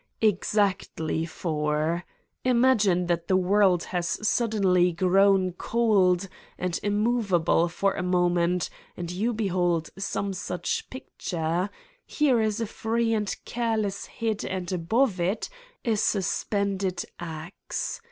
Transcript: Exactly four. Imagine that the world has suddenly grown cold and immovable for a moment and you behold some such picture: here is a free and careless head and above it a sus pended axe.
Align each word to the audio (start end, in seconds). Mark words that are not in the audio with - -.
Exactly 0.21 1.27
four. 1.27 2.03
Imagine 2.43 3.05
that 3.05 3.27
the 3.27 3.37
world 3.37 3.83
has 3.83 4.17
suddenly 4.27 4.91
grown 4.91 5.51
cold 5.53 6.27
and 6.57 6.79
immovable 6.81 7.69
for 7.69 7.93
a 7.93 8.01
moment 8.01 8.71
and 8.97 9.11
you 9.11 9.31
behold 9.31 9.91
some 9.99 10.33
such 10.33 10.89
picture: 10.89 11.69
here 12.03 12.41
is 12.41 12.59
a 12.59 12.65
free 12.65 13.13
and 13.13 13.35
careless 13.45 14.07
head 14.07 14.43
and 14.43 14.71
above 14.71 15.19
it 15.19 15.49
a 15.85 15.93
sus 15.95 16.45
pended 16.45 17.05
axe. 17.19 17.99